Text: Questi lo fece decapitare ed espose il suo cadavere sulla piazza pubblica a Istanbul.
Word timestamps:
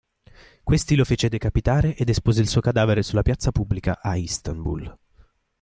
Questi 0.63 0.95
lo 0.95 1.05
fece 1.05 1.29
decapitare 1.29 1.95
ed 1.95 2.09
espose 2.09 2.41
il 2.41 2.47
suo 2.47 2.59
cadavere 2.59 3.03
sulla 3.03 3.21
piazza 3.21 3.51
pubblica 3.51 3.99
a 4.01 4.15
Istanbul. 4.15 4.97